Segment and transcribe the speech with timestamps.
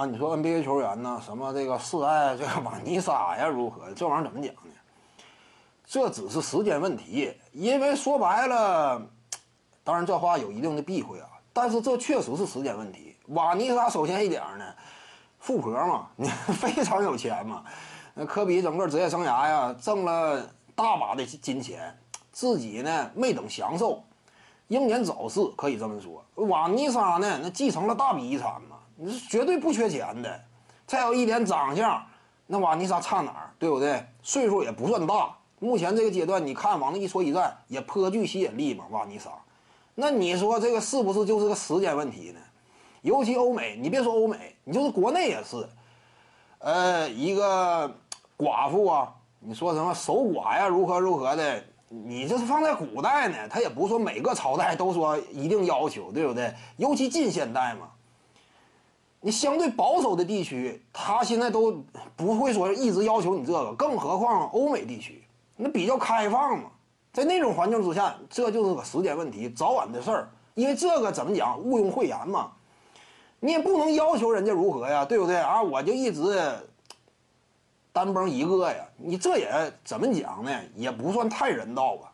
[0.00, 3.92] 啊，你说 NBA 球员呢，什么这个示爱这个瓦尼莎呀，如何？
[3.92, 4.70] 这玩意儿怎么讲呢？
[5.84, 9.02] 这只是时间问题，因为说白了，
[9.84, 13.14] 当然这话有一定的避讳啊，但是这确实是时间问题。
[13.26, 14.64] 瓦尼莎首先一点呢，
[15.38, 17.62] 富婆嘛， 你非常有钱嘛。
[18.14, 20.42] 那科比整个职业生涯呀，挣了
[20.74, 21.94] 大把的金钱，
[22.32, 24.02] 自己呢没等享受，
[24.68, 26.24] 英年早逝可以这么说。
[26.46, 30.40] 瓦尼莎呢，那继承了大笔遗产嘛，你是绝对不缺钱的。
[30.86, 32.04] 再有一点长相，
[32.46, 34.04] 那瓦尼莎差哪儿，对不对？
[34.22, 35.34] 岁数也不算大。
[35.58, 39.30] 目前这个阶段，你看往那一说一站也颇具吸引力嘛，瓦尼莎。
[39.94, 42.40] 那你说这个是不是就是个时间问题呢？
[43.00, 45.66] 尤其欧美，你别说欧美，你就是国内也是。
[46.58, 47.88] 呃，一个
[48.36, 56.52] 寡妇啊，你说什么守寡呀，如何如何的，你这是放在古代呢，他也不是说每个朝代都说一定要求，对不对？
[56.76, 57.88] 尤其近现代嘛，
[59.20, 61.84] 你相对保守的地区，他现在都
[62.16, 65.22] 不会说一直要求你这个，更何况欧美地区。
[65.56, 66.70] 那比较开放嘛，
[67.12, 70.30] 在那种环境之下，这就是个时间问题，早晚的事儿。
[70.54, 72.52] 因为这个怎么讲，毋庸讳言嘛，
[73.40, 75.62] 你也不能要求人家如何呀，对不对啊？
[75.62, 76.34] 我就一直
[77.92, 79.50] 单崩一个呀，你这也
[79.84, 80.50] 怎么讲呢？
[80.74, 82.12] 也不算太人道吧，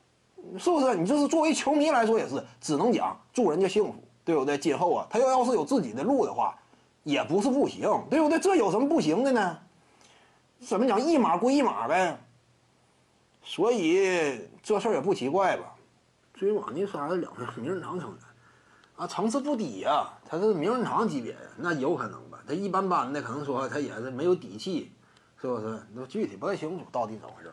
[0.58, 0.96] 是不是？
[0.96, 4.58] 你就是作为球迷来说，也是只能讲祝人家幸福，对不对？
[4.58, 6.56] 今后啊，他要要是有自己的路的话，
[7.06, 8.36] 也不是不行，对不对？
[8.40, 9.58] 这有什么不行的呢？
[10.58, 12.18] 怎么讲，一码归一码呗。
[13.44, 15.72] 所以这事儿也不奇怪吧？
[16.34, 18.18] 至于瓦尼莎是两名名人堂成员，
[18.96, 22.40] 啊，层次不低呀，他是名人堂级别呀，那有可能吧？
[22.44, 24.91] 他一般般的，可能说他也是没有底气，
[25.41, 25.80] 是不是？
[25.94, 27.52] 那具体不太清楚到底怎么回事。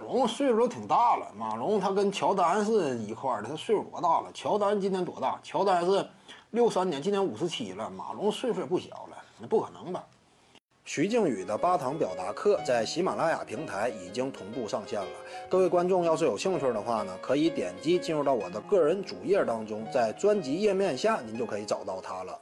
[0.00, 4.30] 马龙岁数都挺大了，马龙他跟乔丹是一块儿的，他岁数多大了？
[4.32, 5.40] 乔丹今年多大？
[5.42, 6.08] 乔丹是
[6.50, 10.04] 六三年，今年五十七了，马龙岁数也不小了，那不可能吧？
[10.84, 15.08] 徐静宇的八堂表达课在喜马拉雅平台已经同步上线了。
[15.48, 22.38] 各位观众要是有兴趣的话呢，可以点击进入到我的个人主页当中，在专辑页面下您就可以找到它了。